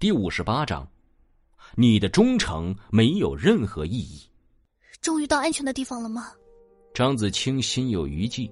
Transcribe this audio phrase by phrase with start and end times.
[0.00, 0.88] 第五十八章，
[1.74, 4.22] 你的忠诚没有任何意义。
[5.02, 6.32] 终于到安全的地方了吗？
[6.94, 8.50] 张子清心有余悸，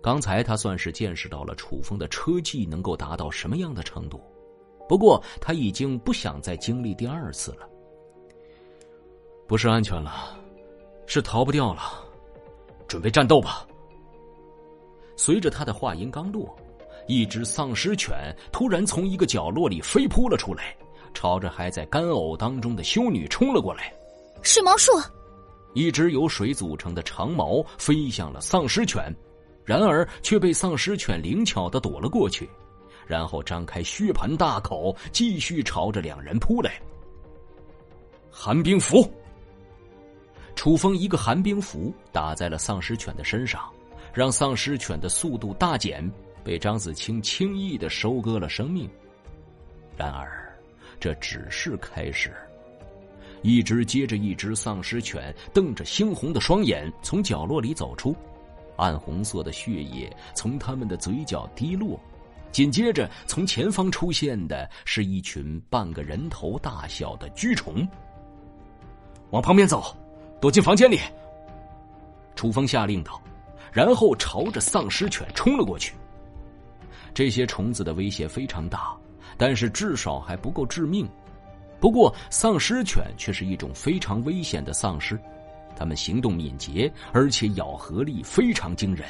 [0.00, 4.20] 刚才他算是见识到了楚风的车技能够达到什么样的程度，
[4.88, 7.68] 不过他已经不想再经历第二次了。
[9.48, 10.38] 不是安全了，
[11.08, 12.04] 是逃不掉了，
[12.86, 13.66] 准备战斗吧。
[15.16, 16.56] 随着他的话音刚落，
[17.08, 18.14] 一只丧尸犬
[18.52, 20.76] 突然从一个角落里飞扑了出来，
[21.12, 23.92] 朝着还在干呕当中的修女冲了过来。
[24.42, 24.92] 水毛术，
[25.72, 29.12] 一只由水组成的长矛飞向了丧尸犬，
[29.64, 32.48] 然而却被丧尸犬灵巧的躲了过去，
[33.06, 36.80] 然后张开血盆大口，继续朝着两人扑来。
[38.30, 39.10] 寒冰符，
[40.54, 43.60] 楚风一个寒冰符打在了丧尸犬的身上。
[44.14, 46.10] 让丧尸犬的速度大减，
[46.48, 48.88] 被张子清轻易的收割了生命。
[49.98, 50.50] 然而，
[50.98, 52.32] 这只是开始。
[53.42, 58.16] 一只接着一只丧尸犬瞪着猩红的双眼从角落里走出，
[58.78, 62.00] 暗红色的血液从他们的嘴角滴落。
[62.50, 67.86] 紧接着，从前方出现的是一群半个人头大小的蛆虫。
[69.32, 69.94] 往旁边走，
[70.40, 70.98] 躲进房间里。
[72.34, 73.20] 楚风下令道。
[73.70, 75.92] 然后朝着丧尸犬冲了过去。
[77.18, 78.96] 这些虫子的威胁非常大，
[79.36, 81.04] 但是至少还不够致命。
[81.80, 85.18] 不过，丧尸犬却是一种非常危险的丧尸，
[85.76, 89.04] 它们行动敏捷，而且咬合力非常惊人。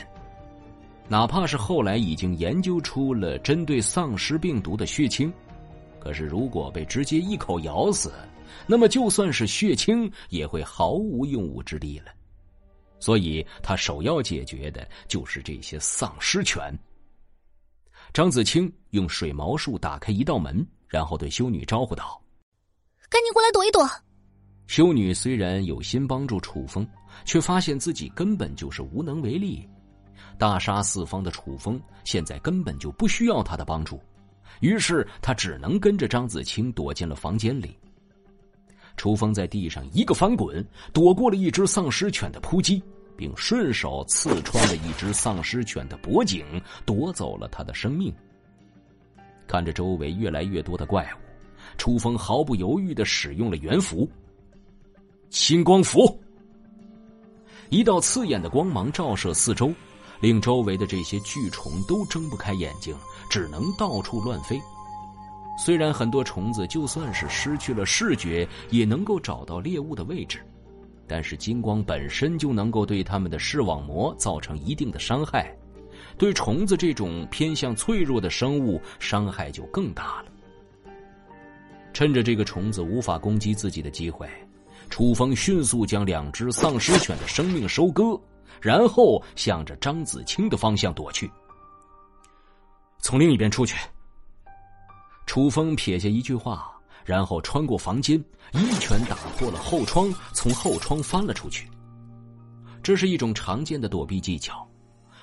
[1.07, 5.31] 哪怕是后来已经研究出了针对丧尸病毒的血清，
[6.01, 8.11] 可是如果被直接一口咬死，
[8.67, 12.07] 那么就算是血清也会毫无用武之地了。
[13.01, 16.73] 所以他首要解决的就是这些丧尸犬。
[18.13, 22.21] 张子清用水毛术打开一道门，然后对修女招呼道
[23.09, 23.89] ：“赶紧过来躲一躲。”
[24.67, 26.87] 修女虽然有心帮助楚风，
[27.25, 29.67] 却发现自己根本就是无能为力。
[30.37, 34.01] 大杀四方的楚风现在根本就不需要他的帮助，
[34.61, 37.77] 于是他只能跟着张子清躲进了房间里。
[38.97, 42.83] 楚风在地上一个翻滚，躲过了一只丧尸犬的扑击，
[43.19, 46.47] 并顺手刺穿了一只丧尸犬的脖颈，
[46.87, 48.15] 夺走了他的生命。
[49.49, 51.19] 看着周围越来越多的怪物，
[51.77, 54.09] 楚风毫不犹豫的使用了元符——
[55.31, 56.19] 青光符。
[57.71, 59.73] 一道刺眼的光芒照射四周，
[60.21, 62.95] 令周围的这些巨虫都睁不开眼睛，
[63.29, 64.61] 只能到处乱飞。
[65.59, 70.41] 虽然很多虫子就算是失去了视觉，也能够找到猎物的位置，
[71.09, 75.57] 但是金光本身就能够对它们的视网膜造成一定的伤害，
[76.19, 80.27] 对虫子这种偏向脆弱的生物伤害就更大了。
[81.95, 84.29] 趁着这个虫子无法攻击自己的机会，
[84.91, 88.21] 楚风迅速将两只丧尸犬的生命收割，
[88.61, 91.29] 然后向着张子清的方向躲去。
[93.01, 93.77] 从另一边出去。
[95.27, 96.73] 楚风撇下一句话，
[97.09, 101.67] 然后穿过房间，一拳打破了后窗，从后窗翻了出去。
[102.83, 104.69] 这是一种常见的躲避技巧。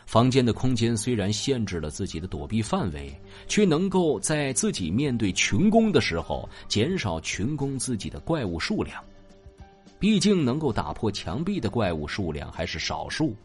[0.07, 3.15] 房间的空间虽然限制了自己的躲避范围，
[3.47, 8.99] 却能够在自己面对群攻的时候减少群攻自己的怪物数量。
[9.99, 13.35] 毕竟能够打破墙壁的怪物数量还是少数，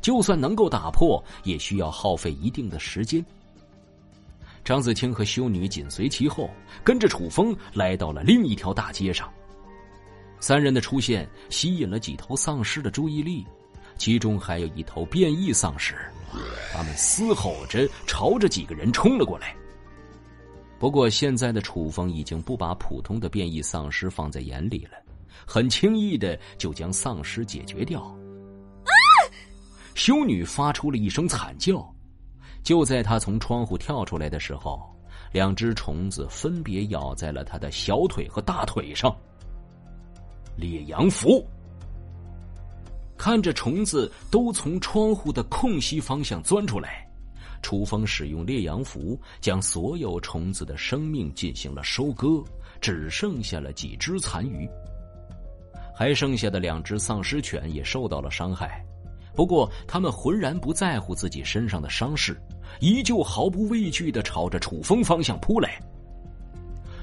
[0.00, 3.24] 就算能够打破，也需要耗费一定的时间。
[4.64, 6.50] 张子清和修女紧随其后，
[6.84, 9.30] 跟着楚风来到了另一条大街上。
[10.38, 13.46] 三人的出现吸引了几头丧尸的注意力，
[13.96, 15.94] 其中还有一头变异丧尸，
[16.72, 19.54] 他们嘶吼着朝着几个人冲了过来。
[20.78, 24.92] 不过现在的楚风已经不把普通的变异丧尸放在眼里了，
[25.46, 28.00] 很轻易的就将丧尸解决掉。
[28.00, 28.90] 啊！
[29.94, 31.94] 修女发出了一声惨叫。
[32.62, 34.80] 就在他从窗户跳出来的时候，
[35.32, 39.14] 两只虫子分别咬在了他的小腿和大腿上。
[40.56, 41.44] 烈阳符，
[43.16, 47.08] 看着虫子都从窗户的空隙方向钻出来，
[47.62, 52.42] 楚风使用烈阳符将所有虫子的生命进行了收割，
[52.80, 54.68] 只剩下了几只残余。
[55.94, 58.84] 还剩下的两只丧尸犬也受到了伤害。
[59.40, 62.38] 不过，他们浑然不在乎自己身上的伤势，
[62.78, 65.80] 依旧毫不畏惧的朝着楚风方向扑来。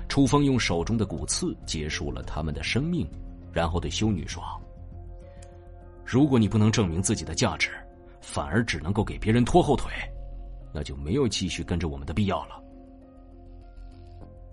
[0.08, 3.10] 楚风用手中的骨刺结束了他们的生命，
[3.52, 4.44] 然后对修女说
[6.06, 7.72] ：“如果你不能证明自己的价值，
[8.22, 9.92] 反而只能够给别人拖后腿，
[10.72, 12.62] 那就没有继续跟着我们的必要了。”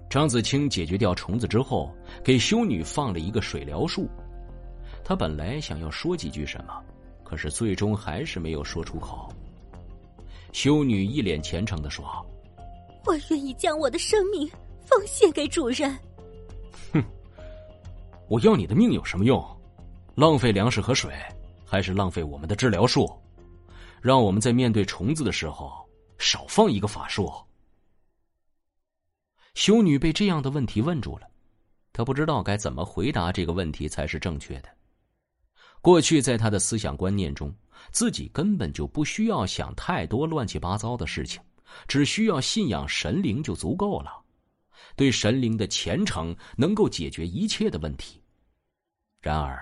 [0.08, 1.94] 张子清解决掉虫子之后，
[2.24, 4.08] 给修女放了一个水疗术。
[5.04, 6.82] 他本来想要说几句什么，
[7.34, 9.28] 可是最终还是没有说出口。
[10.52, 12.24] 修女一脸虔诚的说
[13.06, 14.48] ：“我愿意将我的生命
[14.86, 15.92] 奉献给主人。”
[16.94, 17.02] 哼，
[18.28, 19.44] 我要你的命有什么用？
[20.14, 21.12] 浪费粮食和水，
[21.64, 23.12] 还是浪费我们的治疗术？
[24.00, 25.72] 让我们在面对虫子的时候
[26.18, 27.32] 少放一个法术。
[29.54, 31.26] 修女被这样的问题问住了，
[31.92, 34.68] 她不知道该怎么回答这个问题才是正确的。
[35.84, 37.54] 过去在他的思想观念中，
[37.92, 41.42] 自己根本就不需要想太多乱七八糟的事情，
[41.86, 44.10] 只需要信仰神灵就足够了。
[44.96, 48.18] 对神灵的虔诚能够解决一切的问题。
[49.20, 49.60] 然而，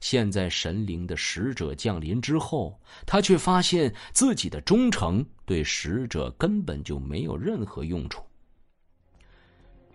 [0.00, 8.24] 现在神灵的使者降临之后，他却发现自己的忠诚对使者根本就没有任何用处。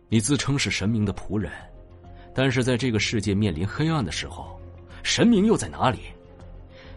[0.08, 1.52] 你自称是神明的仆人，
[2.32, 4.62] 但是在这个世界面临黑暗的时候，
[5.04, 6.00] 神明又在哪里？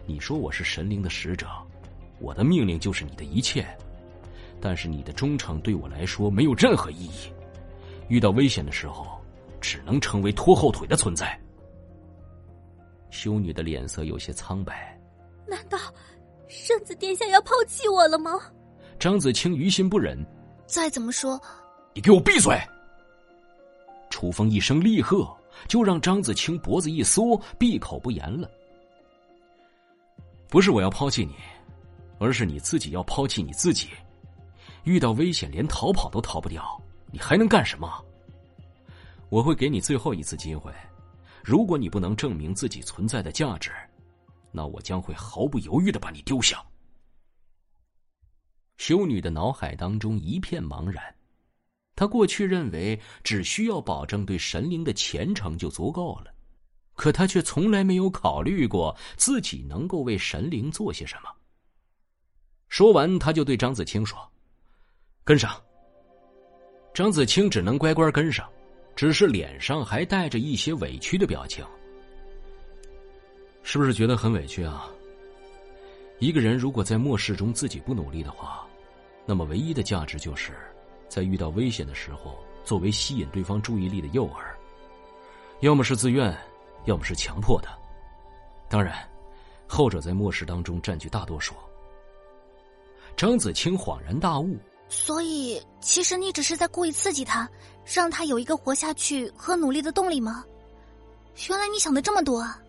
[0.05, 1.45] 你说我是神灵的使者，
[2.19, 3.67] 我的命令就是你的一切，
[4.61, 7.31] 但是你的忠诚对我来说没有任何意义。
[8.07, 9.21] 遇到危险的时候，
[9.59, 11.37] 只能成为拖后腿的存在。
[13.09, 14.97] 修女的脸色有些苍白。
[15.45, 15.77] 难道
[16.47, 18.31] 圣子殿下要抛弃我了吗？
[18.97, 20.17] 张子清于心不忍。
[20.65, 21.39] 再怎么说，
[21.93, 22.57] 你给我闭嘴！
[24.09, 25.36] 楚风一声厉喝，
[25.67, 28.49] 就让张子清脖子一缩，闭口不言了。
[30.49, 31.35] 不是我要抛弃你，
[32.19, 33.89] 而是你自己要抛弃你自己。
[34.83, 36.81] 遇到危险，连逃跑都逃不掉，
[37.11, 38.03] 你还能干什么？
[39.29, 40.73] 我会给你最后一次机会，
[41.43, 43.71] 如果你不能证明自己存在的价值，
[44.51, 46.63] 那我将会毫不犹豫的把你丢下。
[48.77, 51.03] 修女的脑海当中一片茫然。
[51.97, 56.31] 他过去认为只需要保证对神灵的虔诚就足够了，
[56.93, 61.29] 可他却从来没有考虑过自己能够为神灵做些什么。
[62.69, 64.15] 说完，他就对张子清说
[65.25, 65.59] ：“跟上。”
[66.93, 68.47] 张子清只能乖乖跟上，
[68.95, 71.65] 只是脸上还带着一些委屈的表情。
[73.63, 74.87] 是不是觉得很委屈啊？
[76.19, 78.67] 一个人如果在末世中自己不努力的话，
[79.25, 80.53] 那么唯一的价值就是。
[81.09, 84.33] 在遇到危险的时候，作为吸引对方注意力的诱饵，
[85.61, 86.35] 要么是自愿，
[86.85, 87.69] 要么是强迫的。
[88.69, 88.97] 当然，
[89.67, 91.53] 后者在末世当中占据大多数。
[93.15, 94.57] 张子清恍然大悟，
[94.89, 97.49] 所以其实你只是在故意刺激他，
[97.85, 100.43] 让他有一个活下去和努力的动力吗？
[101.49, 102.61] 原来你想的这么多啊！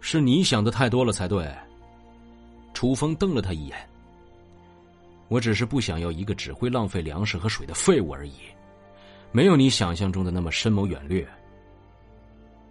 [0.00, 1.52] 是你想的太多了才对。
[2.74, 3.88] 楚风瞪了他一眼。
[5.28, 8.32] 我只是不想要一个只会浪费粮食和水的废物而已，
[9.30, 11.26] 没有你想象中的那么深谋远虑。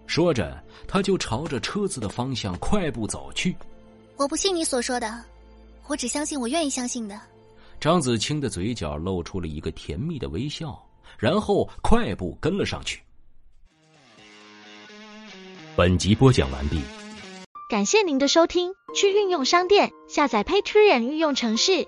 [0.07, 3.55] 说着，他就朝着车子的方向快步走去。
[4.15, 5.23] 我不信你所说的，
[5.87, 7.19] 我只相信我愿意相信的。
[7.79, 10.81] 张子清的嘴角露出了一个甜蜜的微笑，
[11.19, 12.99] 然后快步跟了上去。
[15.75, 16.81] 本集播讲完毕，
[17.69, 18.73] 感谢您的收听。
[18.95, 21.87] 去运用商店下载 Patreon 运用程式。